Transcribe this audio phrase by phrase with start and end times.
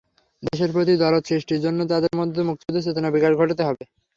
[0.43, 3.83] দেশের প্রতি দরদ সৃষ্টির জন্য তাদের মধ্যে মুক্তিযুদ্ধের চেতনার বিকাশ ঘটাতে হবে।